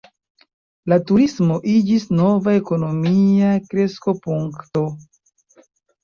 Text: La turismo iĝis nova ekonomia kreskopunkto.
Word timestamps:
La 0.91 0.95
turismo 1.09 1.57
iĝis 1.73 2.07
nova 2.19 2.55
ekonomia 2.59 3.51
kreskopunkto. 3.67 4.83